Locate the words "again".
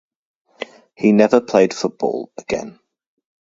2.35-2.79